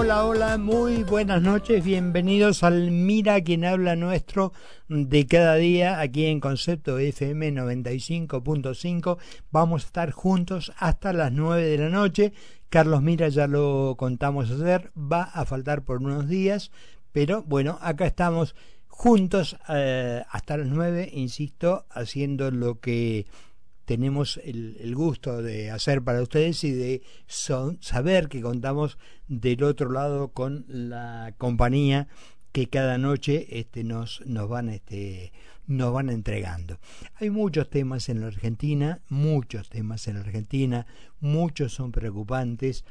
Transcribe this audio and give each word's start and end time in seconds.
hola, 0.00 0.24
hola, 0.24 0.56
muy 0.56 1.02
buenas 1.04 1.42
noches, 1.42 1.84
bienvenidos 1.84 2.62
al 2.62 2.90
Mira 2.90 3.38
quien 3.42 3.66
habla 3.66 3.96
nuestro 3.96 4.54
de 4.88 5.26
cada 5.26 5.56
día 5.56 6.00
aquí 6.00 6.24
en 6.24 6.40
Concepto 6.40 6.98
FM 6.98 7.52
95.5. 7.52 9.18
Vamos 9.50 9.82
a 9.82 9.86
estar 9.86 10.10
juntos 10.10 10.72
hasta 10.78 11.12
las 11.12 11.32
9 11.32 11.62
de 11.62 11.76
la 11.76 11.90
noche. 11.90 12.32
Carlos 12.70 13.02
Mira 13.02 13.28
ya 13.28 13.46
lo 13.46 13.94
contamos 13.98 14.50
ayer, 14.50 14.90
va 14.96 15.24
a 15.24 15.44
faltar 15.44 15.82
por 15.82 15.98
unos 15.98 16.26
días, 16.28 16.70
pero 17.12 17.42
bueno, 17.42 17.78
acá 17.82 18.06
estamos 18.06 18.54
juntos 18.88 19.58
eh, 19.68 20.22
hasta 20.30 20.56
las 20.56 20.68
9, 20.68 21.10
insisto, 21.12 21.84
haciendo 21.90 22.50
lo 22.50 22.80
que 22.80 23.26
tenemos 23.90 24.40
el, 24.44 24.94
gusto 24.94 25.42
de 25.42 25.72
hacer 25.72 26.00
para 26.00 26.22
ustedes 26.22 26.62
y 26.62 26.70
de 26.70 27.02
saber 27.26 28.28
que 28.28 28.40
contamos 28.40 28.98
del 29.26 29.64
otro 29.64 29.90
lado 29.90 30.28
con 30.28 30.64
la 30.68 31.34
compañía 31.38 32.06
que 32.52 32.68
cada 32.68 32.98
noche 32.98 33.48
este, 33.58 33.82
nos, 33.82 34.22
nos 34.26 34.48
van 34.48 34.68
este, 34.68 35.32
nos 35.66 35.92
van 35.92 36.08
entregando. 36.08 36.78
Hay 37.16 37.30
muchos 37.30 37.68
temas 37.68 38.08
en 38.08 38.20
la 38.20 38.28
Argentina, 38.28 39.00
muchos 39.08 39.68
temas 39.68 40.06
en 40.06 40.14
la 40.14 40.20
Argentina, 40.20 40.86
muchos 41.18 41.72
son 41.72 41.90
preocupantes, 41.90 42.84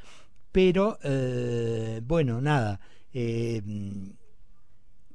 pero 0.52 0.98
eh, 1.02 2.02
bueno, 2.04 2.42
nada, 2.42 2.78
eh, 3.14 3.62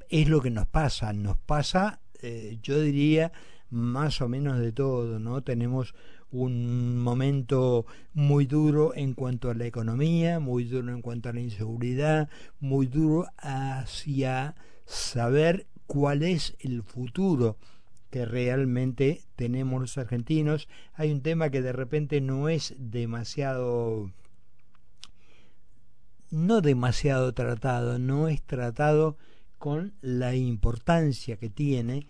es 0.09 0.29
lo 0.29 0.41
que 0.41 0.49
nos 0.49 0.65
pasa, 0.65 1.13
nos 1.13 1.37
pasa, 1.37 2.01
eh, 2.23 2.57
yo 2.63 2.81
diría, 2.81 3.31
más 3.75 4.21
o 4.21 4.27
menos 4.27 4.59
de 4.59 4.71
todo, 4.71 5.19
¿no? 5.19 5.43
Tenemos 5.43 5.93
un 6.31 6.97
momento 6.99 7.85
muy 8.13 8.45
duro 8.45 8.93
en 8.95 9.13
cuanto 9.13 9.49
a 9.49 9.53
la 9.53 9.65
economía, 9.65 10.39
muy 10.39 10.65
duro 10.65 10.91
en 10.91 11.01
cuanto 11.01 11.29
a 11.29 11.33
la 11.33 11.41
inseguridad, 11.41 12.29
muy 12.59 12.87
duro 12.87 13.27
hacia 13.37 14.55
saber 14.85 15.67
cuál 15.87 16.23
es 16.23 16.55
el 16.59 16.83
futuro 16.83 17.57
que 18.09 18.25
realmente 18.25 19.21
tenemos 19.35 19.81
los 19.81 19.97
argentinos. 19.97 20.67
Hay 20.93 21.11
un 21.11 21.21
tema 21.21 21.49
que 21.49 21.61
de 21.61 21.73
repente 21.73 22.21
no 22.21 22.49
es 22.49 22.73
demasiado 22.77 24.09
no 26.31 26.61
demasiado 26.61 27.33
tratado, 27.33 27.99
no 27.99 28.27
es 28.27 28.41
tratado 28.41 29.17
con 29.57 29.93
la 30.01 30.35
importancia 30.35 31.37
que 31.37 31.49
tiene 31.49 32.07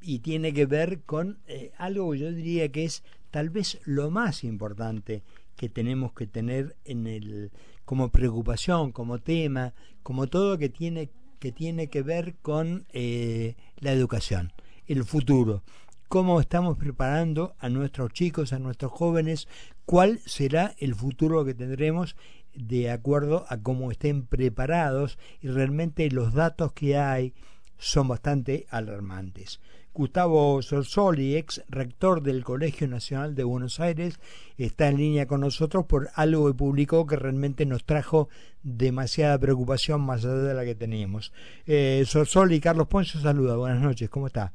y 0.00 0.20
tiene 0.20 0.52
que 0.52 0.66
ver 0.66 1.00
con 1.02 1.38
eh, 1.46 1.72
algo 1.78 2.12
que 2.12 2.18
yo 2.18 2.32
diría 2.32 2.68
que 2.70 2.84
es 2.84 3.02
tal 3.30 3.50
vez 3.50 3.78
lo 3.84 4.10
más 4.10 4.44
importante 4.44 5.22
que 5.56 5.68
tenemos 5.68 6.12
que 6.12 6.26
tener 6.26 6.76
en 6.84 7.06
el 7.06 7.50
como 7.84 8.10
preocupación, 8.10 8.92
como 8.92 9.18
tema, 9.18 9.74
como 10.02 10.26
todo 10.26 10.58
que 10.58 10.68
tiene 10.68 11.10
que 11.38 11.52
tiene 11.52 11.88
que 11.88 12.02
ver 12.02 12.34
con 12.42 12.86
eh, 12.92 13.54
la 13.78 13.92
educación, 13.92 14.52
el 14.86 15.04
futuro, 15.04 15.62
cómo 16.08 16.40
estamos 16.40 16.78
preparando 16.78 17.54
a 17.58 17.68
nuestros 17.68 18.12
chicos, 18.12 18.52
a 18.52 18.58
nuestros 18.58 18.90
jóvenes, 18.90 19.46
cuál 19.84 20.20
será 20.26 20.74
el 20.78 20.94
futuro 20.94 21.44
que 21.44 21.54
tendremos 21.54 22.16
de 22.54 22.90
acuerdo 22.90 23.46
a 23.48 23.58
cómo 23.58 23.90
estén 23.90 24.26
preparados 24.26 25.18
y 25.40 25.48
realmente 25.48 26.10
los 26.10 26.32
datos 26.34 26.72
que 26.72 26.96
hay 26.96 27.34
son 27.78 28.08
bastante 28.08 28.66
alarmantes. 28.70 29.60
Gustavo 29.98 30.62
Sorsoli, 30.62 31.34
ex 31.34 31.64
rector 31.68 32.22
del 32.22 32.44
Colegio 32.44 32.86
Nacional 32.86 33.34
de 33.34 33.42
Buenos 33.42 33.80
Aires, 33.80 34.20
está 34.56 34.86
en 34.86 34.96
línea 34.96 35.26
con 35.26 35.40
nosotros 35.40 35.86
por 35.86 36.08
algo 36.14 36.46
que 36.46 36.54
publicó 36.54 37.04
que 37.04 37.16
realmente 37.16 37.66
nos 37.66 37.82
trajo 37.82 38.28
demasiada 38.62 39.36
preocupación 39.40 40.00
más 40.00 40.24
allá 40.24 40.34
de 40.34 40.54
la 40.54 40.64
que 40.64 40.76
teníamos. 40.76 41.32
Eh, 41.66 42.04
Sorsoli, 42.06 42.60
Carlos 42.60 42.86
Ponce 42.86 43.18
saluda, 43.18 43.56
buenas 43.56 43.82
noches, 43.82 44.08
¿cómo 44.08 44.28
está? 44.28 44.52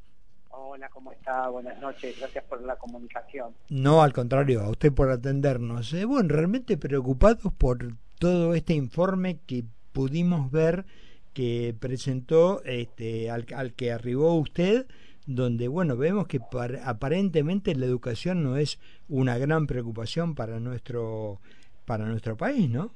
Hola, 0.49 0.87
¿cómo 0.87 1.11
está? 1.11 1.49
Buenas 1.49 1.77
noches, 1.81 2.17
gracias 2.17 2.45
por 2.45 2.61
la 2.61 2.77
comunicación. 2.77 3.53
No, 3.67 4.01
al 4.01 4.13
contrario, 4.13 4.61
a 4.61 4.69
usted 4.69 4.93
por 4.93 5.11
atendernos. 5.11 5.93
Eh, 5.93 6.05
bueno, 6.05 6.29
realmente 6.29 6.77
preocupados 6.77 7.51
por 7.57 7.79
todo 8.17 8.53
este 8.53 8.75
informe 8.75 9.39
que 9.45 9.65
pudimos 9.91 10.49
ver 10.51 10.85
que 11.33 11.75
presentó 11.77 12.63
este, 12.63 13.29
al, 13.29 13.45
al 13.53 13.73
que 13.73 13.91
arribó 13.91 14.35
usted 14.35 14.85
donde 15.25 15.67
bueno 15.67 15.95
vemos 15.95 16.27
que 16.27 16.39
aparentemente 16.83 17.75
la 17.75 17.85
educación 17.85 18.43
no 18.43 18.57
es 18.57 18.79
una 19.07 19.37
gran 19.37 19.67
preocupación 19.67 20.35
para 20.35 20.59
nuestro 20.59 21.39
para 21.85 22.05
nuestro 22.05 22.35
país 22.35 22.69
no 22.69 22.91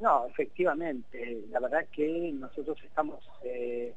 no 0.00 0.26
efectivamente 0.26 1.44
la 1.50 1.60
verdad 1.60 1.86
que 1.92 2.32
nosotros 2.32 2.78
estamos 2.82 3.28
eh, 3.44 3.94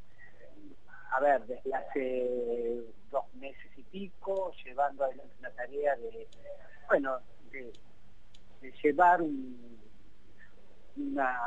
a 1.12 1.20
ver 1.22 1.46
desde 1.46 1.74
hace 1.74 2.84
dos 3.12 3.26
meses 3.36 3.72
y 3.78 3.84
pico 3.84 4.52
llevando 4.66 5.06
adelante 5.06 5.34
una 5.40 5.52
tarea 5.52 5.96
de 5.96 6.28
bueno 6.88 7.20
de, 7.52 7.72
llevar 8.84 9.22
un, 9.22 9.80
una 10.98 11.40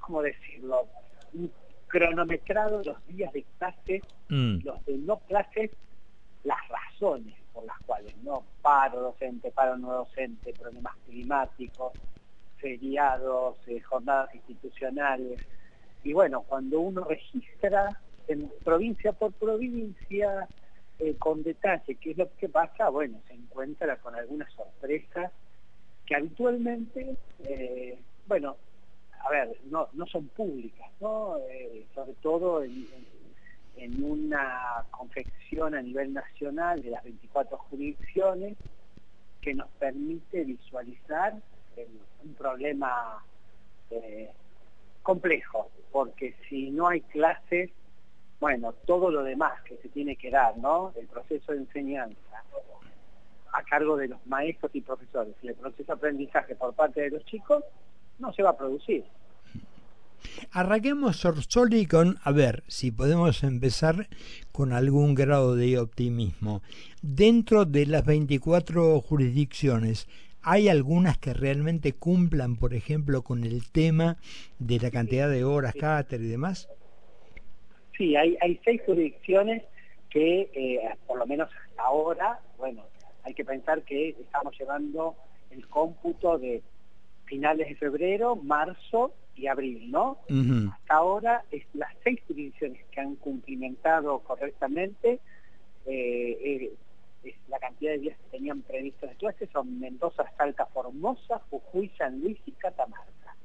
cómo 0.00 0.22
decirlo 0.22 0.86
cronometrado 1.88 2.82
los 2.84 3.06
días 3.08 3.32
de 3.32 3.44
clase, 3.58 4.02
mm. 4.28 4.58
los 4.64 4.84
de 4.86 4.98
no 4.98 5.18
clases, 5.20 5.70
las 6.44 6.68
razones 6.68 7.34
por 7.52 7.64
las 7.64 7.78
cuales 7.86 8.16
no 8.22 8.44
paro 8.62 9.00
docente, 9.00 9.50
paro 9.50 9.76
no 9.76 9.92
docente, 9.92 10.52
problemas 10.52 10.96
climáticos, 11.06 11.92
feriados, 12.58 13.56
eh, 13.66 13.80
jornadas 13.80 14.32
institucionales. 14.34 15.40
Y 16.04 16.12
bueno, 16.12 16.42
cuando 16.42 16.80
uno 16.80 17.04
registra 17.04 18.00
en 18.28 18.50
provincia 18.62 19.12
por 19.12 19.32
provincia, 19.32 20.46
eh, 21.00 21.14
con 21.18 21.42
detalle 21.42 21.94
qué 21.96 22.12
es 22.12 22.18
lo 22.18 22.28
que 22.36 22.48
pasa, 22.48 22.88
bueno, 22.90 23.20
se 23.26 23.34
encuentra 23.34 23.96
con 23.96 24.14
algunas 24.14 24.52
sorpresas 24.52 25.32
que 26.06 26.14
habitualmente, 26.14 27.16
eh, 27.44 27.98
bueno, 28.26 28.56
a 29.20 29.30
ver, 29.30 29.56
no, 29.70 29.88
no 29.92 30.06
son 30.06 30.28
públicas, 30.28 30.88
¿no? 31.00 31.36
Eh, 31.50 31.86
sobre 31.94 32.14
todo 32.14 32.62
en, 32.62 32.86
una 34.02 34.84
confección 34.90 35.74
a 35.74 35.82
nivel 35.82 36.12
nacional 36.12 36.82
de 36.82 36.90
las 36.90 37.04
24 37.04 37.56
jurisdicciones 37.58 38.56
que 39.40 39.54
nos 39.54 39.68
permite 39.78 40.44
visualizar 40.44 41.34
un 42.24 42.34
problema 42.34 43.24
eh, 43.90 44.30
complejo, 45.02 45.70
porque 45.92 46.34
si 46.48 46.70
no 46.70 46.88
hay 46.88 47.02
clases, 47.02 47.70
bueno, 48.40 48.72
todo 48.84 49.10
lo 49.10 49.22
demás 49.22 49.62
que 49.62 49.76
se 49.76 49.88
tiene 49.88 50.16
que 50.16 50.30
dar, 50.30 50.58
¿no? 50.58 50.92
El 50.96 51.06
proceso 51.06 51.52
de 51.52 51.58
enseñanza 51.58 52.44
a 53.52 53.62
cargo 53.62 53.96
de 53.96 54.08
los 54.08 54.26
maestros 54.26 54.74
y 54.74 54.80
profesores 54.80 55.34
el 55.42 55.54
proceso 55.54 55.92
de 55.92 55.92
aprendizaje 55.92 56.54
por 56.54 56.74
parte 56.74 57.00
de 57.00 57.10
los 57.10 57.24
chicos, 57.24 57.64
no 58.18 58.32
se 58.32 58.42
va 58.42 58.50
a 58.50 58.56
producir. 58.56 59.04
Arranquemos 60.52 61.16
Sorsoli 61.16 61.86
con, 61.86 62.18
a 62.24 62.32
ver, 62.32 62.62
si 62.66 62.90
podemos 62.90 63.42
empezar 63.44 64.08
con 64.52 64.72
algún 64.72 65.14
grado 65.14 65.54
de 65.56 65.78
optimismo. 65.78 66.62
Dentro 67.02 67.64
de 67.64 67.86
las 67.86 68.04
24 68.04 69.00
jurisdicciones, 69.00 70.08
¿hay 70.42 70.68
algunas 70.68 71.18
que 71.18 71.34
realmente 71.34 71.92
cumplan, 71.92 72.56
por 72.56 72.74
ejemplo, 72.74 73.22
con 73.22 73.44
el 73.44 73.70
tema 73.70 74.16
de 74.58 74.78
la 74.78 74.90
cantidad 74.90 75.28
de 75.28 75.44
horas, 75.44 75.74
cátedra 75.74 76.24
y 76.24 76.28
demás? 76.28 76.68
Sí, 77.96 78.16
hay, 78.16 78.36
hay 78.40 78.60
seis 78.64 78.80
jurisdicciones 78.86 79.62
que, 80.10 80.50
eh, 80.54 80.80
por 81.06 81.18
lo 81.18 81.26
menos 81.26 81.48
hasta 81.52 81.82
ahora, 81.82 82.40
bueno, 82.56 82.84
hay 83.24 83.34
que 83.34 83.44
pensar 83.44 83.82
que 83.82 84.10
estamos 84.10 84.58
llevando 84.58 85.14
el 85.50 85.66
cómputo 85.68 86.38
de 86.38 86.62
finales 87.28 87.68
de 87.68 87.76
febrero, 87.76 88.36
marzo 88.36 89.12
y 89.36 89.46
abril, 89.46 89.90
¿no? 89.90 90.18
Hasta 90.72 90.94
ahora 90.94 91.44
es 91.50 91.64
las 91.74 91.94
seis 92.02 92.20
jurisdicciones 92.26 92.84
que 92.90 93.00
han 93.00 93.14
cumplimentado 93.16 94.18
correctamente 94.20 95.20
eh, 95.86 96.72
eh, 97.24 97.34
la 97.48 97.58
cantidad 97.58 97.92
de 97.92 97.98
días 97.98 98.18
que 98.18 98.38
tenían 98.38 98.62
previstos 98.62 99.08
de 99.10 99.16
clases 99.16 99.48
son 99.52 99.78
Mendoza, 99.78 100.24
Salta, 100.36 100.66
Formosa, 100.66 101.40
Jujuy, 101.50 101.90
San 101.98 102.20
Luis 102.20 102.38
y 102.46 102.52
Catamarca. 102.52 103.36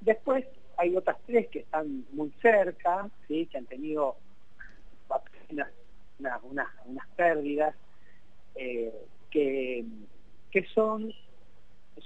Después 0.00 0.44
hay 0.76 0.96
otras 0.96 1.16
tres 1.26 1.48
que 1.48 1.60
están 1.60 2.04
muy 2.12 2.32
cerca, 2.42 3.08
¿sí? 3.28 3.46
que 3.46 3.58
han 3.58 3.66
tenido 3.66 4.16
unas, 5.50 5.68
unas, 6.42 7.06
pérdidas 7.16 7.74
eh, 8.54 8.92
que, 9.30 9.84
que 10.50 10.64
son 10.74 11.12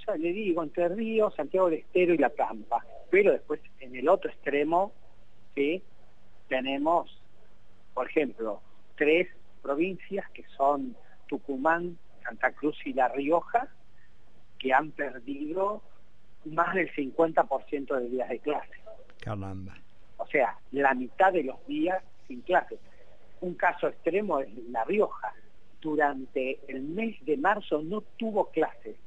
ya 0.05 0.15
le 0.15 0.31
digo, 0.31 0.63
Entre 0.63 0.89
Ríos, 0.89 1.35
Santiago 1.35 1.69
del 1.69 1.79
Estero 1.79 2.13
y 2.13 2.17
La 2.17 2.29
Pampa. 2.29 2.85
Pero 3.09 3.31
después, 3.31 3.61
en 3.79 3.95
el 3.95 4.07
otro 4.07 4.29
extremo, 4.29 4.93
¿sí? 5.55 5.83
tenemos, 6.47 7.21
por 7.93 8.09
ejemplo, 8.09 8.61
tres 8.95 9.27
provincias 9.61 10.29
que 10.31 10.43
son 10.57 10.95
Tucumán, 11.27 11.97
Santa 12.23 12.51
Cruz 12.51 12.77
y 12.85 12.93
La 12.93 13.07
Rioja, 13.07 13.67
que 14.59 14.73
han 14.73 14.91
perdido 14.91 15.81
más 16.45 16.75
del 16.75 16.91
50% 16.93 17.95
de 17.95 18.09
días 18.09 18.29
de 18.29 18.39
clase. 18.39 18.73
Caramba. 19.21 19.77
O 20.17 20.27
sea, 20.27 20.57
la 20.71 20.93
mitad 20.93 21.33
de 21.33 21.43
los 21.43 21.65
días 21.67 22.03
sin 22.27 22.41
clase. 22.41 22.77
Un 23.41 23.55
caso 23.55 23.87
extremo 23.87 24.39
es 24.39 24.49
La 24.69 24.83
Rioja. 24.83 25.33
Durante 25.81 26.59
el 26.67 26.83
mes 26.83 27.15
de 27.25 27.37
marzo 27.37 27.81
no 27.81 28.01
tuvo 28.17 28.51
clase. 28.51 28.97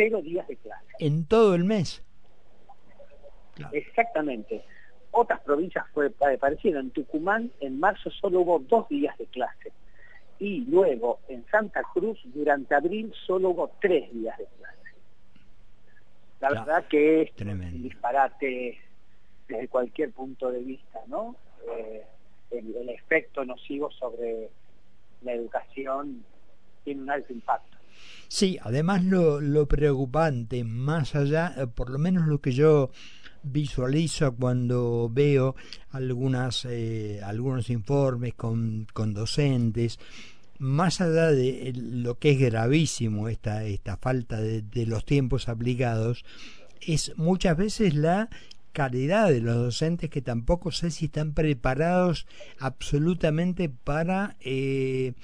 Cero 0.00 0.22
días 0.22 0.48
de 0.48 0.56
clase. 0.56 0.86
¿En 0.98 1.26
todo 1.26 1.54
el 1.54 1.64
mes? 1.64 2.02
Exactamente. 3.70 4.64
Otras 5.10 5.40
provincias 5.40 5.84
fue 5.92 6.08
parecido. 6.08 6.80
En 6.80 6.90
Tucumán 6.90 7.50
en 7.60 7.78
marzo 7.78 8.10
solo 8.10 8.40
hubo 8.40 8.60
dos 8.60 8.88
días 8.88 9.18
de 9.18 9.26
clase. 9.26 9.72
Y 10.38 10.64
luego 10.64 11.20
en 11.28 11.44
Santa 11.50 11.82
Cruz 11.92 12.18
durante 12.24 12.74
abril 12.74 13.12
solo 13.26 13.50
hubo 13.50 13.72
tres 13.78 14.10
días 14.14 14.38
de 14.38 14.46
clase. 14.46 14.78
La 16.40 16.48
verdad 16.48 16.86
que 16.88 17.20
es 17.20 17.30
un 17.38 17.82
disparate 17.82 18.80
desde 19.48 19.68
cualquier 19.68 20.12
punto 20.12 20.50
de 20.50 20.60
vista, 20.60 21.00
¿no? 21.08 21.36
Eh, 21.76 22.06
el, 22.52 22.88
efecto 22.88 23.44
nocivo 23.44 23.90
sobre 23.90 24.48
la 25.20 25.32
educación 25.34 26.24
tiene 26.84 27.02
un 27.02 27.10
alto 27.10 27.34
impacto. 27.34 27.69
Sí, 28.28 28.58
además 28.62 29.04
lo, 29.04 29.40
lo 29.40 29.66
preocupante, 29.66 30.64
más 30.64 31.14
allá, 31.14 31.54
eh, 31.56 31.66
por 31.66 31.90
lo 31.90 31.98
menos 31.98 32.26
lo 32.26 32.40
que 32.40 32.52
yo 32.52 32.90
visualizo 33.42 34.34
cuando 34.34 35.10
veo 35.12 35.56
algunas, 35.90 36.64
eh, 36.66 37.20
algunos 37.24 37.70
informes 37.70 38.34
con, 38.34 38.86
con 38.92 39.14
docentes, 39.14 39.98
más 40.58 41.00
allá 41.00 41.32
de 41.32 41.72
lo 41.74 42.18
que 42.18 42.32
es 42.32 42.38
gravísimo 42.38 43.28
esta, 43.28 43.64
esta 43.64 43.96
falta 43.96 44.40
de, 44.40 44.62
de 44.62 44.86
los 44.86 45.04
tiempos 45.04 45.48
aplicados, 45.48 46.24
es 46.80 47.12
muchas 47.16 47.56
veces 47.56 47.94
la 47.94 48.28
calidad 48.72 49.28
de 49.28 49.40
los 49.40 49.56
docentes 49.56 50.10
que 50.10 50.22
tampoco 50.22 50.70
sé 50.70 50.90
si 50.90 51.06
están 51.06 51.32
preparados 51.32 52.26
absolutamente 52.58 53.68
para, 53.68 54.36
eh, 54.40 55.14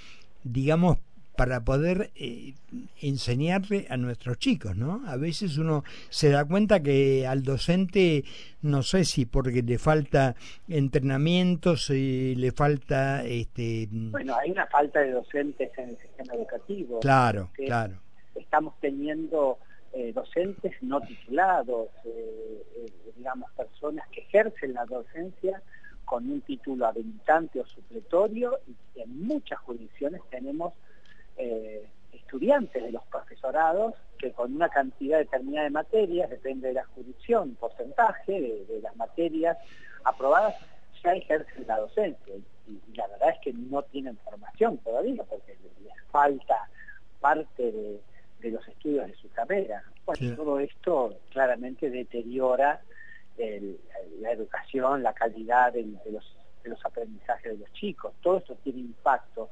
digamos, 0.42 0.98
para 1.36 1.60
poder 1.60 2.10
eh, 2.16 2.54
enseñarle 3.00 3.86
a 3.90 3.96
nuestros 3.96 4.38
chicos, 4.38 4.76
¿no? 4.76 5.02
A 5.06 5.16
veces 5.16 5.58
uno 5.58 5.84
se 6.08 6.30
da 6.30 6.44
cuenta 6.44 6.82
que 6.82 7.26
al 7.26 7.42
docente, 7.42 8.24
no 8.62 8.82
sé 8.82 9.04
si 9.04 9.26
porque 9.26 9.62
le 9.62 9.78
falta 9.78 10.34
entrenamiento, 10.68 11.76
si 11.76 12.34
le 12.34 12.52
falta... 12.52 13.24
este 13.24 13.88
Bueno, 13.90 14.36
hay 14.36 14.50
una 14.50 14.66
falta 14.66 15.00
de 15.00 15.12
docentes 15.12 15.70
en 15.78 15.90
el 15.90 15.98
sistema 15.98 16.34
educativo. 16.34 17.00
Claro, 17.00 17.50
claro. 17.54 17.94
Estamos 18.34 18.74
teniendo 18.80 19.58
eh, 19.92 20.12
docentes 20.12 20.72
no 20.82 21.00
titulados, 21.00 21.88
eh, 22.04 22.90
digamos, 23.16 23.50
personas 23.52 24.06
que 24.08 24.20
ejercen 24.20 24.74
la 24.74 24.84
docencia 24.84 25.62
con 26.04 26.30
un 26.30 26.40
título 26.42 26.86
habilitante 26.86 27.60
o 27.60 27.66
supletorio 27.66 28.58
y 28.66 29.00
en 29.00 29.26
muchas 29.26 29.58
jurisdicciones 29.60 30.22
tenemos 30.30 30.72
estudiantes 32.12 32.82
de 32.82 32.92
los 32.92 33.04
profesorados 33.04 33.94
que 34.18 34.32
con 34.32 34.54
una 34.54 34.68
cantidad 34.68 35.18
determinada 35.18 35.64
de 35.64 35.70
materias, 35.70 36.30
depende 36.30 36.68
de 36.68 36.74
la 36.74 36.84
jurisdicción, 36.86 37.54
porcentaje 37.56 38.32
de, 38.68 38.80
las 38.80 38.96
materias 38.96 39.58
aprobadas, 40.04 40.54
ya 41.04 41.12
ejercen 41.12 41.66
la 41.66 41.78
docencia. 41.78 42.34
Y, 42.34 42.72
y, 42.72 42.96
la 42.96 43.06
verdad 43.08 43.30
es 43.30 43.40
que 43.40 43.52
no 43.52 43.82
tienen 43.82 44.16
formación 44.18 44.78
todavía 44.78 45.22
porque 45.24 45.56
les 45.82 45.94
falta 46.10 46.68
parte 47.20 47.70
de 47.70 48.00
de 48.40 48.50
los 48.50 48.66
estudios 48.68 49.06
de 49.06 49.14
su 49.16 49.30
carrera. 49.30 49.82
Bueno, 50.04 50.36
todo 50.36 50.58
esto 50.60 51.18
claramente 51.30 51.90
deteriora 51.90 52.80
la 54.20 54.32
educación, 54.32 55.02
la 55.02 55.12
calidad 55.12 55.72
de, 55.72 55.82
los, 56.10 56.36
de 56.62 56.70
los 56.70 56.84
aprendizajes 56.84 57.52
de 57.52 57.58
los 57.58 57.72
chicos. 57.72 58.12
Todo 58.22 58.38
esto 58.38 58.54
tiene 58.62 58.80
impacto. 58.80 59.50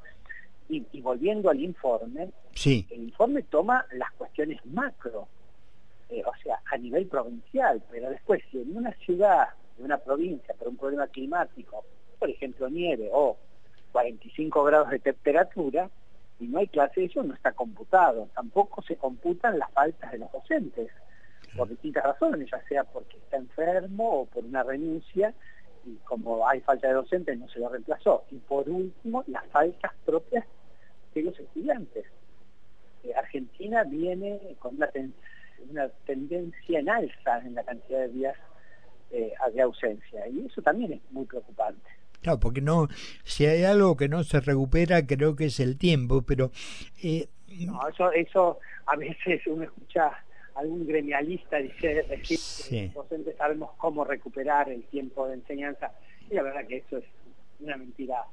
Y, 0.69 1.01
volviendo 1.03 1.51
al 1.51 1.61
informe, 1.61 2.31
sí. 2.55 2.87
el 2.91 3.05
informe 3.05 3.43
toma 3.43 3.87
las 3.93 4.11
cuestiones 4.13 4.65
macro, 4.67 5.29
eh, 6.09 6.23
o 6.25 6.33
sea, 6.43 6.59
a 6.65 6.77
nivel 6.79 7.07
provincial, 7.07 7.83
pero 7.91 8.11
después 8.11 8.43
si 8.51 8.63
en 8.63 8.77
una 8.77 8.93
ciudad, 8.95 9.49
en 9.79 9.85
una 9.85 9.99
provincia, 9.99 10.55
por 10.59 10.69
un 10.69 10.77
problema 10.77 11.07
climático, 11.09 11.85
por 12.19 12.31
ejemplo 12.31 12.69
nieve 12.71 13.11
o 13.13 13.37
45 13.93 14.65
grados 14.65 14.91
de 14.91 14.99
temperatura, 14.99 15.91
y 16.41 16.47
no 16.49 16.59
hay 16.59 16.67
clase, 16.67 17.05
eso 17.05 17.23
no 17.23 17.35
está 17.35 17.53
computado. 17.53 18.29
Tampoco 18.35 18.83
se 18.83 18.97
computan 18.97 19.59
las 19.59 19.71
faltas 19.73 20.13
de 20.13 20.19
los 20.19 20.33
docentes, 20.33 20.91
por 21.57 21.69
distintas 21.69 22.05
razones, 22.05 22.51
ya 22.51 22.61
sea 22.69 22.85
porque 22.85 23.17
está 23.17 23.37
enfermo 23.37 24.21
o 24.21 24.27
por 24.27 24.45
una 24.45 24.63
renuncia, 24.63 25.35
y 25.87 25.97
como 26.05 26.47
hay 26.49 26.61
falta 26.61 26.89
de 26.89 26.95
docentes 26.95 27.39
no 27.39 27.49
se 27.49 27.59
lo 27.59 27.69
reemplazó. 27.69 28.25
Y 28.31 28.37
por 28.37 28.69
último, 28.69 29.25
las 29.27 29.47
faltas 29.49 29.93
propias 30.05 30.45
de 31.15 31.23
los 31.23 31.39
estudiantes. 31.39 32.05
Eh, 33.03 33.15
Argentina 33.15 33.85
viene 33.85 34.57
con 34.59 34.77
una, 34.77 34.89
una, 35.71 35.89
tendencia 36.07 36.79
en 36.79 36.89
alza 36.89 37.39
en 37.39 37.55
la 37.55 37.63
cantidad 37.65 38.01
de 38.01 38.09
días 38.09 38.37
eh, 39.11 39.33
de 39.53 39.63
ausencia, 39.63 40.27
y 40.29 40.47
eso 40.47 40.63
también 40.63 40.93
es 40.95 41.01
muy 41.11 41.25
preocupante. 41.27 41.89
Claro, 42.21 42.41
porque 42.41 42.63
no, 42.63 42.89
si 43.23 43.45
hay 43.45 43.65
algo 43.65 43.97
que 43.97 44.09
no 44.09 44.25
se 44.25 44.41
recupera, 44.41 45.07
creo 45.07 45.37
que 45.37 45.47
es 45.47 45.61
el 45.61 45.77
tiempo, 45.77 46.23
pero... 46.23 46.51
Eh, 47.03 47.29
no, 47.67 47.87
eso, 47.87 48.11
eso 48.13 48.59
a 48.87 48.97
veces 48.97 49.47
uno 49.47 49.63
escucha 49.63 50.24
algún 50.55 50.87
gremialista 50.87 51.59
dice, 51.59 52.05
decir 52.09 52.39
que 52.69 52.87
los 52.87 52.95
docentes 52.95 53.37
sabemos 53.37 53.73
cómo 53.77 54.05
recuperar 54.05 54.71
el 54.71 54.85
tiempo 54.85 55.27
de 55.27 55.35
enseñanza, 55.35 55.93
y 56.31 56.35
la 56.35 56.43
verdad 56.43 56.67
que 56.67 56.79
eso 56.79 56.99
es 56.99 57.05
una 57.61 57.77
mentira 57.77 58.25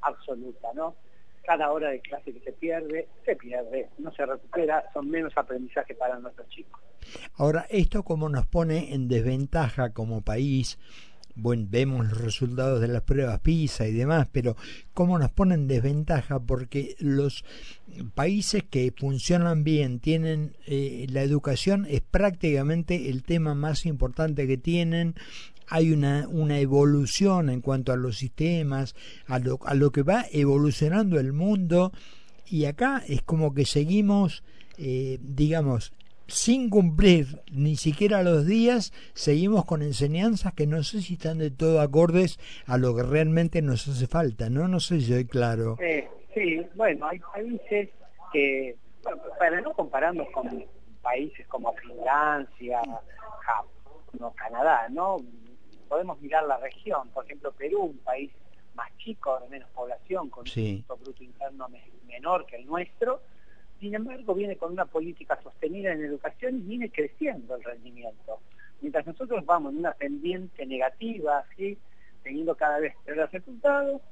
absoluta, 0.00 0.68
¿no? 0.74 0.94
Cada 1.42 1.72
hora 1.72 1.90
de 1.90 2.00
clase 2.00 2.32
que 2.32 2.40
se 2.40 2.52
pierde, 2.52 3.08
se 3.24 3.34
pierde, 3.34 3.88
no 3.98 4.12
se 4.12 4.26
recupera, 4.26 4.84
son 4.92 5.10
menos 5.10 5.32
aprendizaje 5.36 5.94
para 5.94 6.18
nuestros 6.18 6.48
chicos. 6.48 6.80
Ahora, 7.34 7.66
esto 7.70 8.02
como 8.02 8.28
nos 8.28 8.46
pone 8.46 8.94
en 8.94 9.08
desventaja 9.08 9.92
como 9.92 10.22
país, 10.22 10.78
bueno, 11.34 11.66
vemos 11.70 12.08
los 12.08 12.20
resultados 12.20 12.80
de 12.80 12.88
las 12.88 13.02
pruebas 13.02 13.40
PISA 13.40 13.86
y 13.86 13.92
demás, 13.92 14.28
pero 14.30 14.56
cómo 14.94 15.18
nos 15.18 15.30
ponen 15.30 15.68
desventaja 15.68 16.38
porque 16.40 16.96
los 16.98 17.44
países 18.14 18.62
que 18.68 18.92
funcionan 18.96 19.64
bien, 19.64 20.00
tienen 20.00 20.56
eh, 20.66 21.06
la 21.10 21.22
educación 21.22 21.86
es 21.88 22.00
prácticamente 22.00 23.10
el 23.10 23.22
tema 23.22 23.54
más 23.54 23.86
importante 23.86 24.46
que 24.46 24.56
tienen, 24.56 25.14
hay 25.66 25.92
una, 25.92 26.26
una 26.28 26.58
evolución 26.58 27.48
en 27.48 27.60
cuanto 27.60 27.92
a 27.92 27.96
los 27.96 28.18
sistemas, 28.18 28.96
a 29.26 29.38
lo, 29.38 29.60
a 29.64 29.74
lo 29.74 29.92
que 29.92 30.02
va 30.02 30.26
evolucionando 30.32 31.20
el 31.20 31.32
mundo 31.32 31.92
y 32.50 32.64
acá 32.64 33.02
es 33.06 33.22
como 33.22 33.54
que 33.54 33.64
seguimos, 33.64 34.42
eh, 34.76 35.18
digamos, 35.22 35.92
sin 36.30 36.70
cumplir 36.70 37.42
ni 37.52 37.76
siquiera 37.76 38.22
los 38.22 38.46
días, 38.46 38.92
seguimos 39.14 39.64
con 39.64 39.82
enseñanzas 39.82 40.54
que 40.54 40.66
no 40.66 40.82
sé 40.82 41.02
si 41.02 41.14
están 41.14 41.38
de 41.38 41.50
todo 41.50 41.80
acordes 41.80 42.38
a 42.66 42.78
lo 42.78 42.94
que 42.94 43.02
realmente 43.02 43.62
nos 43.62 43.88
hace 43.88 44.06
falta, 44.06 44.48
¿no? 44.48 44.68
No 44.68 44.80
sé 44.80 45.00
si 45.00 45.12
soy 45.12 45.26
claro. 45.26 45.76
Eh, 45.80 46.08
sí, 46.34 46.60
bueno, 46.74 47.06
hay 47.06 47.18
países 47.18 47.90
que, 48.32 48.76
para 49.38 49.60
no 49.60 49.72
compararnos 49.72 50.28
con 50.30 50.64
países 51.02 51.46
como 51.48 51.72
Finlandia, 51.74 52.80
Japón, 53.40 53.70
o 54.20 54.30
Canadá, 54.32 54.88
¿no? 54.90 55.16
Podemos 55.88 56.20
mirar 56.20 56.44
la 56.44 56.58
región, 56.58 57.08
por 57.08 57.24
ejemplo, 57.24 57.52
Perú, 57.52 57.82
un 57.82 57.98
país 57.98 58.30
más 58.74 58.88
chico, 58.98 59.38
de 59.40 59.48
menos 59.48 59.68
población, 59.70 60.30
con 60.30 60.44
un 60.46 60.84
Producto 60.86 61.24
Interno 61.24 61.68
menor 62.06 62.46
que 62.46 62.56
el 62.56 62.66
nuestro, 62.66 63.20
sin 63.80 63.94
embargo, 63.94 64.34
viene 64.34 64.56
con 64.56 64.72
una 64.72 64.84
política 64.84 65.38
sostenida 65.42 65.92
en 65.92 66.04
educación 66.04 66.58
y 66.58 66.60
viene 66.60 66.90
creciendo 66.90 67.56
el 67.56 67.64
rendimiento. 67.64 68.38
Mientras 68.82 69.06
nosotros 69.06 69.44
vamos 69.46 69.72
en 69.72 69.78
una 69.78 69.92
pendiente 69.92 70.66
negativa, 70.66 71.38
así, 71.38 71.78
teniendo 72.22 72.54
cada 72.54 72.78
vez 72.78 72.94
peores 73.04 73.30
resultados, 73.32 74.02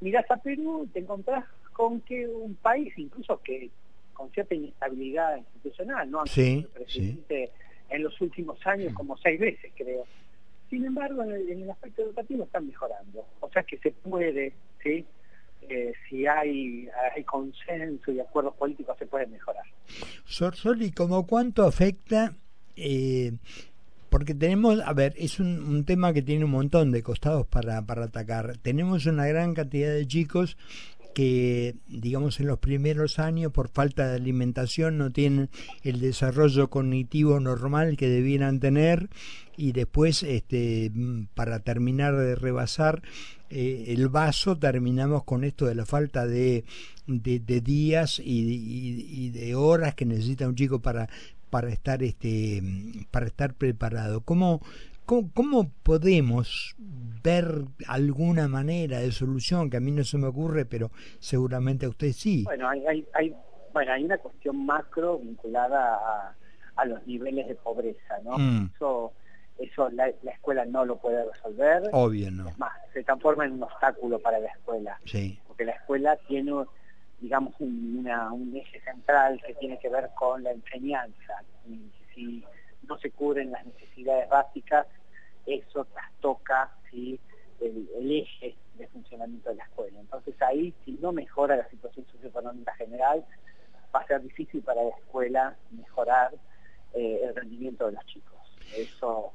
mirás 0.00 0.28
a 0.30 0.36
Perú 0.38 0.84
y 0.84 0.88
te 0.88 1.00
encontrás 1.00 1.44
con 1.72 2.00
que 2.00 2.26
un 2.26 2.54
país, 2.54 2.92
incluso 2.96 3.40
que 3.42 3.70
con 4.14 4.30
cierta 4.30 4.54
inestabilidad 4.54 5.36
institucional, 5.36 6.10
¿no? 6.10 6.26
Sí, 6.26 6.66
presidente 6.72 7.50
en 7.90 8.02
los 8.02 8.18
últimos 8.20 8.58
años 8.66 8.94
como 8.94 9.16
seis 9.18 9.38
veces, 9.38 9.70
creo. 9.76 10.06
Sin 10.70 10.84
embargo, 10.86 11.22
en 11.22 11.32
el, 11.32 11.50
en 11.50 11.62
el 11.62 11.70
aspecto 11.70 12.02
educativo 12.02 12.44
están 12.44 12.66
mejorando. 12.66 13.26
O 13.40 13.50
sea 13.50 13.62
que 13.62 13.76
se 13.78 13.90
puede, 13.90 14.54
¿sí? 14.82 15.04
Eh, 15.68 15.92
si 16.08 16.26
hay, 16.26 16.88
hay 17.14 17.24
consenso 17.24 18.12
y 18.12 18.20
acuerdos 18.20 18.54
políticos 18.54 18.96
se 18.98 19.06
puede 19.06 19.26
mejorar. 19.26 19.64
Sorsoli, 20.24 20.90
¿cómo 20.90 21.26
cuánto 21.26 21.64
afecta? 21.64 22.34
Eh, 22.76 23.32
porque 24.10 24.34
tenemos, 24.34 24.80
a 24.80 24.92
ver, 24.92 25.14
es 25.16 25.40
un, 25.40 25.84
tema 25.84 26.12
que 26.12 26.20
tiene 26.20 26.44
un 26.44 26.50
montón 26.50 26.90
de 26.90 27.02
costados 27.02 27.46
para, 27.46 27.80
para 27.82 28.04
atacar. 28.04 28.58
Tenemos 28.58 29.06
una 29.06 29.26
gran 29.26 29.54
cantidad 29.54 29.92
de 29.92 30.06
chicos 30.06 30.58
que, 31.14 31.76
digamos, 31.88 32.40
en 32.40 32.46
los 32.46 32.58
primeros 32.58 33.18
años, 33.18 33.52
por 33.52 33.68
falta 33.68 34.08
de 34.08 34.16
alimentación, 34.16 34.98
no 34.98 35.10
tienen 35.10 35.50
el 35.82 36.00
desarrollo 36.00 36.68
cognitivo 36.68 37.40
normal 37.40 37.96
que 37.96 38.08
debieran 38.08 38.60
tener 38.60 39.08
y 39.56 39.72
después, 39.72 40.22
este, 40.22 40.90
para 41.34 41.60
terminar 41.60 42.16
de 42.16 42.34
rebasar 42.34 43.02
eh, 43.52 43.84
el 43.88 44.08
vaso, 44.08 44.58
terminamos 44.58 45.24
con 45.24 45.44
esto 45.44 45.66
de 45.66 45.74
la 45.74 45.84
falta 45.84 46.26
de, 46.26 46.64
de, 47.06 47.60
días 47.60 48.20
y, 48.24 49.30
de 49.30 49.54
horas 49.54 49.94
que 49.94 50.06
necesita 50.06 50.48
un 50.48 50.54
chico 50.54 50.80
para 50.80 51.08
para 51.50 51.68
estar 51.68 52.02
este 52.02 52.62
para 53.10 53.26
estar 53.26 53.52
preparado 53.52 54.22
cómo 54.22 54.62
¿Cómo, 55.04 55.70
podemos 55.82 56.74
ver 57.22 57.44
alguna 57.86 58.48
manera 58.48 59.00
de 59.00 59.12
solución 59.12 59.68
que 59.68 59.76
a 59.76 59.80
mí 59.80 59.90
no 59.90 60.04
se 60.04 60.16
me 60.16 60.28
ocurre, 60.28 60.64
pero 60.64 60.90
seguramente 61.18 61.84
a 61.84 61.90
usted 61.90 62.12
sí? 62.12 62.44
Bueno, 62.44 62.68
hay, 62.68 63.04
hay, 63.12 63.36
bueno, 63.72 63.92
hay 63.92 64.04
una 64.04 64.16
cuestión 64.18 64.64
macro 64.64 65.18
vinculada 65.18 65.96
a, 65.96 66.34
a 66.76 66.84
los 66.86 67.06
niveles 67.06 67.48
de 67.48 67.54
pobreza, 67.56 68.20
¿no? 68.24 68.38
Mm. 68.38 68.70
Eso, 68.74 69.12
eso 69.62 69.88
la, 69.90 70.08
escuela 70.08 70.64
no 70.64 70.84
lo 70.84 70.96
puede 70.96 71.24
resolver. 71.24 71.82
Obvio, 71.92 72.30
¿no? 72.30 72.48
Es 72.48 72.58
más, 72.58 72.72
se 72.92 73.04
transforma 73.04 73.44
en 73.44 73.52
un 73.52 73.62
obstáculo 73.62 74.18
para 74.18 74.40
la 74.40 74.48
escuela. 74.48 74.98
Sí. 75.04 75.38
Porque 75.46 75.64
la 75.64 75.72
escuela 75.72 76.16
tiene, 76.26 76.52
digamos, 77.20 77.54
un, 77.60 78.06
un 78.32 78.56
eje 78.56 78.80
central 78.80 79.40
que 79.46 79.54
tiene 79.54 79.78
que 79.78 79.88
ver 79.88 80.10
con 80.14 80.42
la 80.42 80.50
enseñanza. 80.50 81.42
Y 81.68 81.80
si 82.14 82.44
no 82.88 82.98
se 82.98 83.10
cubren 83.10 83.52
las 83.52 83.64
necesidades 83.64 84.28
básicas, 84.28 84.86
eso 85.46 85.84
trastoca 85.84 86.70
¿sí? 86.90 87.18
el, 87.60 88.10
eje 88.10 88.56
de 88.74 88.88
funcionamiento 88.88 89.50
de 89.50 89.56
la 89.56 89.64
escuela. 89.64 90.00
Entonces 90.00 90.34
ahí, 90.42 90.74
si 90.84 90.92
no 91.00 91.12
mejora 91.12 91.56
la 91.56 91.68
situación 91.68 92.04
socioeconómica 92.10 92.74
general, 92.74 93.24
va 93.94 94.00
a 94.00 94.06
ser 94.06 94.22
difícil 94.22 94.62
para 94.62 94.82
la 94.82 94.96
escuela 94.96 95.56
mejorar 95.70 96.32
eh, 96.94 97.20
el 97.22 97.34
rendimiento 97.34 97.86
de 97.86 97.92
los 97.92 98.06
chicos. 98.06 98.32
Eso 98.76 99.32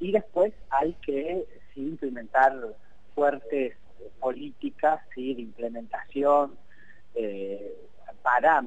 y 0.00 0.12
después 0.12 0.52
hay 0.70 0.94
que 1.04 1.46
implementar 1.74 2.54
fuertes 3.14 3.74
políticas 4.20 5.00
¿sí? 5.14 5.34
de 5.34 5.42
implementación 5.42 6.54
eh, 7.14 7.74
para 8.22 8.64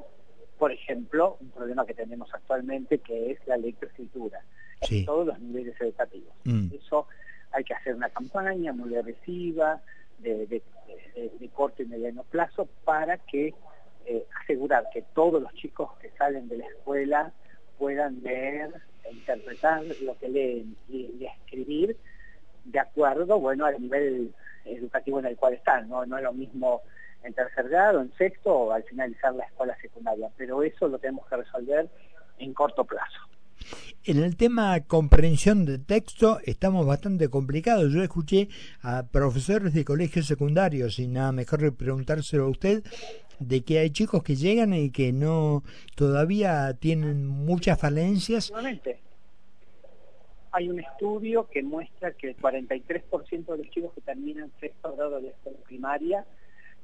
por 0.60 0.74
ejemplo, 0.74 1.38
un 1.40 1.50
problema 1.52 1.86
que 1.86 1.94
tenemos 1.94 2.30
actualmente 2.34 3.00
que 3.00 3.32
es 3.32 3.48
la 3.48 3.56
lectoescritura 3.56 4.44
en 4.82 5.06
todos 5.06 5.26
los 5.26 5.40
niveles 5.40 5.80
educativos. 5.80 6.34
Mm. 6.44 6.68
Eso 6.74 7.08
hay 7.52 7.64
que 7.64 7.74
hacer 7.74 7.96
una 7.96 8.10
campaña 8.10 8.74
muy 8.74 8.96
agresiva, 8.96 9.82
de, 10.20 10.62
corto 11.54 11.82
y 11.82 11.86
mediano 11.86 12.24
plazo, 12.24 12.68
para 12.84 13.18
que 13.18 13.54
eh, 14.06 14.26
asegurar 14.44 14.86
que 14.94 15.02
todos 15.14 15.42
los 15.42 15.54
chicos 15.54 15.92
que 16.02 16.12
salen 16.12 16.50
de 16.50 16.58
la 16.58 16.68
escuela 16.68 17.32
puedan 17.78 18.22
leer 18.22 18.74
interpretar 19.12 19.84
lo 20.02 20.18
que 20.18 20.30
leen 20.30 20.76
y, 20.90 21.26
escribir 21.26 21.98
de 22.66 22.80
acuerdo, 22.80 23.40
bueno, 23.40 23.66
al 23.66 23.82
nivel 23.82 24.34
educativo 24.66 25.20
en 25.20 25.26
el 25.26 25.38
cual 25.38 25.54
están, 25.54 25.90
¿no? 25.90 26.06
No 26.06 26.18
es 26.18 26.24
lo 26.24 26.34
mismo 26.34 26.82
en 27.24 27.34
tercer 27.34 27.70
grado, 27.70 28.02
en 28.02 28.14
sexto 28.18 28.54
o 28.54 28.72
al 28.72 28.84
finalizar 28.84 29.34
la 29.34 29.46
escuela 29.46 29.76
secundaria, 29.82 30.30
pero 30.38 30.64
eso 30.64 30.88
lo 30.88 31.00
tenemos 31.00 31.28
que 31.28 31.38
resolver 31.38 31.90
en 32.38 32.54
corto 32.54 32.86
plazo. 32.86 33.20
En 34.06 34.24
el 34.24 34.38
tema 34.38 34.80
comprensión 34.88 35.66
de 35.66 35.78
texto 35.78 36.40
estamos 36.46 36.86
bastante 36.86 37.30
complicados. 37.30 37.92
Yo 37.92 38.02
escuché 38.02 38.48
a 38.82 39.08
profesores 39.08 39.74
de 39.74 39.84
colegios 39.84 40.26
secundarios 40.26 41.00
y 41.00 41.08
nada 41.08 41.32
mejor 41.32 41.76
preguntárselo 41.76 42.46
a 42.46 42.50
usted 42.50 42.84
de 43.40 43.62
que 43.62 43.80
hay 43.80 43.90
chicos 43.90 44.24
que 44.24 44.36
llegan 44.36 44.74
y 44.74 44.92
que 44.92 45.12
no 45.12 45.64
todavía 45.96 46.74
tienen 46.74 47.26
muchas 47.26 47.80
falencias. 47.80 48.52
Hay 50.52 50.70
un 50.70 50.80
estudio 50.80 51.48
que 51.50 51.62
muestra 51.62 52.12
que 52.12 52.30
el 52.30 52.38
43% 52.38 53.46
de 53.46 53.58
los 53.58 53.70
chicos 53.70 53.94
que 53.94 54.02
terminan 54.02 54.52
sexto 54.60 54.96
grado 54.96 55.18
de 55.18 55.22
la 55.24 55.30
escuela 55.30 55.58
primaria 55.66 56.26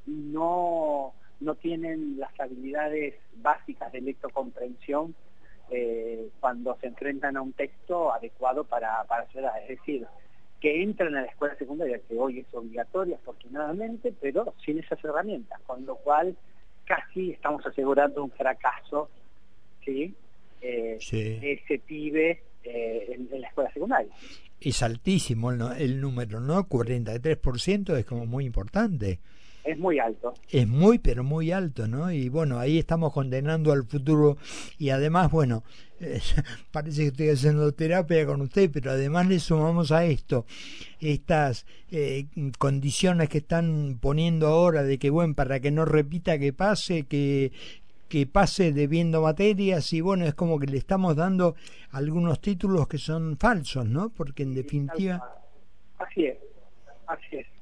no, 0.06 1.14
no 1.40 1.56
tienen 1.56 2.20
las 2.20 2.40
habilidades 2.40 3.16
básicas 3.38 3.92
de 3.92 4.02
lectocomprensión 4.02 5.16
eh, 5.72 6.30
cuando 6.40 6.78
se 6.80 6.88
enfrentan 6.88 7.38
a 7.38 7.42
un 7.42 7.54
texto 7.54 8.14
adecuado 8.14 8.66
para, 8.66 9.04
para 9.06 9.28
su 9.32 9.40
edad. 9.40 9.60
Es 9.64 9.80
decir, 9.80 10.06
que 10.66 10.82
entran 10.82 11.16
a 11.16 11.22
la 11.22 11.28
escuela 11.28 11.56
secundaria, 11.58 12.00
que 12.08 12.18
hoy 12.18 12.40
es 12.40 12.52
obligatoria 12.52 13.18
afortunadamente, 13.18 14.12
pero 14.20 14.56
sin 14.66 14.80
esas 14.80 14.98
herramientas, 15.06 15.62
con 15.68 15.86
lo 15.86 15.96
cual 15.98 16.36
casi 16.86 17.34
estamos 17.34 17.64
asegurando 17.68 18.24
un 18.24 18.32
fracaso 18.32 19.12
¿sí? 19.86 20.16
Eh, 20.62 20.98
ese 21.00 21.78
pibe 21.78 22.42
eh, 22.64 23.16
en, 23.32 23.40
la 23.40 23.48
escuela 23.48 23.72
secundaria. 23.74 24.12
Es 24.60 24.82
altísimo 24.82 25.52
el, 25.52 25.62
el 25.78 26.02
número, 26.02 26.40
¿no? 26.40 26.68
43% 26.68 27.96
es 27.96 28.06
como 28.08 28.26
muy 28.26 28.46
importante 28.46 29.20
es 29.66 29.80
muy 29.80 30.00
alto. 30.00 30.34
Es 30.50 30.68
muy, 30.68 31.00
pero 31.00 31.24
muy 31.24 31.52
alto, 31.52 31.88
¿no? 31.88 32.12
Y 32.12 32.30
bueno, 32.30 32.60
ahí 32.60 32.78
estamos 32.78 33.12
condenando 33.12 33.72
al 33.72 33.84
futuro 33.84 34.38
y 34.78 34.92
además, 34.92 35.32
bueno, 35.32 35.64
parece 36.72 37.02
que 37.02 37.08
estoy 37.08 37.30
haciendo 37.30 37.72
terapia 37.72 38.26
con 38.28 38.42
usted, 38.42 38.70
pero 38.72 38.92
además 38.92 39.28
le 39.28 39.40
sumamos 39.40 39.92
a 39.92 40.06
esto 40.06 40.46
estas 41.00 41.66
eh, 41.92 42.28
condiciones 42.60 43.28
que 43.28 43.40
están 43.40 43.98
poniendo 44.00 44.48
ahora 44.48 44.84
de 44.84 45.00
que, 45.00 45.10
bueno, 45.10 45.34
para 45.34 45.60
que 45.60 45.72
no 45.72 45.84
repita 45.84 46.38
que 46.38 46.54
pase, 46.54 47.04
que, 47.04 47.52
que 48.08 48.28
pase 48.28 48.72
debiendo 48.72 49.24
materias 49.24 49.92
y 49.94 50.02
bueno, 50.02 50.26
es 50.26 50.36
como 50.36 50.60
que 50.60 50.68
le 50.68 50.78
estamos 50.78 51.16
dando 51.16 51.56
algunos 51.90 52.40
títulos 52.40 52.88
que 52.88 53.00
son 53.00 53.38
falsos, 53.38 53.88
¿no? 53.88 54.10
Porque 54.10 54.44
en 54.44 54.54
definitiva... 54.54 55.28
Así 55.98 56.26
es, 56.26 56.38
así 57.08 57.38
es. 57.38 57.55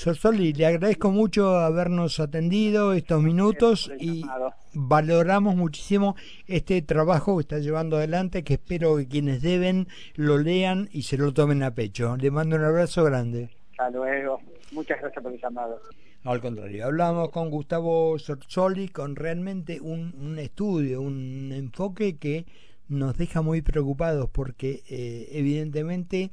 Soli, 0.00 0.54
le 0.54 0.64
agradezco 0.64 1.10
mucho 1.10 1.58
habernos 1.58 2.20
atendido 2.20 2.94
estos 2.94 3.22
minutos 3.22 3.92
y 4.00 4.24
valoramos 4.72 5.56
muchísimo 5.56 6.16
este 6.46 6.80
trabajo 6.80 7.36
que 7.36 7.42
está 7.42 7.58
llevando 7.58 7.98
adelante, 7.98 8.42
que 8.42 8.54
espero 8.54 8.96
que 8.96 9.06
quienes 9.06 9.42
deben 9.42 9.88
lo 10.14 10.38
lean 10.38 10.88
y 10.90 11.02
se 11.02 11.18
lo 11.18 11.34
tomen 11.34 11.62
a 11.62 11.74
pecho. 11.74 12.16
Le 12.16 12.30
mando 12.30 12.56
un 12.56 12.64
abrazo 12.64 13.04
grande. 13.04 13.50
Hasta 13.72 13.90
luego. 13.90 14.40
Muchas 14.72 15.00
gracias 15.02 15.22
por 15.22 15.34
el 15.34 15.38
llamado. 15.38 15.78
al 16.24 16.40
contrario, 16.40 16.86
hablamos 16.86 17.28
con 17.28 17.50
Gustavo 17.50 18.18
Sorsoli 18.18 18.88
con 18.88 19.16
realmente 19.16 19.82
un, 19.82 20.14
un, 20.18 20.38
estudio, 20.38 21.02
un 21.02 21.52
enfoque 21.52 22.16
que 22.16 22.46
nos 22.88 23.18
deja 23.18 23.42
muy 23.42 23.60
preocupados 23.60 24.30
porque 24.30 24.82
eh, 24.88 25.28
evidentemente 25.32 26.30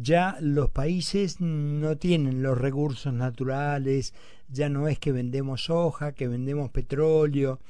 ya 0.00 0.36
los 0.40 0.70
países 0.70 1.40
no 1.40 1.96
tienen 1.96 2.42
los 2.42 2.58
recursos 2.58 3.12
naturales, 3.12 4.12
ya 4.48 4.68
no 4.68 4.88
es 4.88 4.98
que 4.98 5.12
vendemos 5.12 5.64
soja, 5.64 6.12
que 6.12 6.26
vendemos 6.26 6.70
petróleo. 6.70 7.60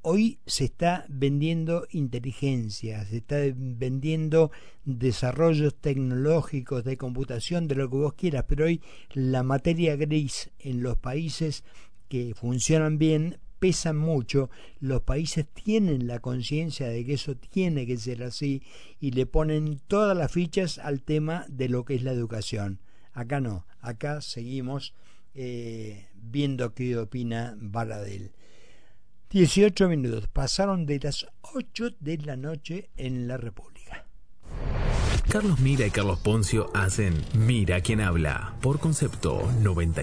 Hoy 0.00 0.38
se 0.46 0.64
está 0.64 1.04
vendiendo 1.08 1.86
inteligencia, 1.90 3.04
se 3.04 3.18
está 3.18 3.36
vendiendo 3.54 4.50
desarrollos 4.84 5.74
tecnológicos 5.74 6.84
de 6.84 6.96
computación, 6.96 7.66
de 7.66 7.74
lo 7.74 7.90
que 7.90 7.96
vos 7.96 8.14
quieras, 8.14 8.44
pero 8.48 8.66
hoy 8.66 8.80
la 9.12 9.42
materia 9.42 9.96
gris 9.96 10.50
en 10.58 10.82
los 10.82 10.96
países 10.96 11.64
que 12.08 12.34
funcionan 12.34 12.98
bien 12.98 13.38
pesan 13.58 13.96
mucho, 13.96 14.50
los 14.80 15.02
países 15.02 15.46
tienen 15.46 16.06
la 16.06 16.20
conciencia 16.20 16.88
de 16.88 17.04
que 17.04 17.14
eso 17.14 17.36
tiene 17.36 17.86
que 17.86 17.96
ser 17.96 18.22
así 18.22 18.62
y 19.00 19.12
le 19.12 19.26
ponen 19.26 19.80
todas 19.86 20.16
las 20.16 20.32
fichas 20.32 20.78
al 20.78 21.02
tema 21.02 21.46
de 21.48 21.68
lo 21.68 21.84
que 21.84 21.94
es 21.94 22.02
la 22.02 22.12
educación. 22.12 22.80
Acá 23.12 23.40
no, 23.40 23.66
acá 23.80 24.20
seguimos 24.20 24.94
eh, 25.34 26.08
viendo 26.14 26.74
qué 26.74 26.96
opina 26.96 27.56
Baradel. 27.58 28.32
18 29.30 29.88
minutos, 29.88 30.28
pasaron 30.28 30.86
de 30.86 31.00
las 31.00 31.26
8 31.42 31.96
de 31.98 32.18
la 32.18 32.36
noche 32.36 32.90
en 32.96 33.26
la 33.26 33.36
República. 33.36 34.06
Carlos 35.28 35.58
Mira 35.58 35.86
y 35.86 35.90
Carlos 35.90 36.20
Poncio 36.20 36.70
hacen 36.72 37.14
Mira 37.34 37.80
quien 37.80 38.00
habla 38.00 38.54
por 38.62 38.78
concepto 38.78 39.42
90. 39.60 40.02